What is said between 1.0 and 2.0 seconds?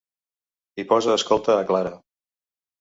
escolta a Clara.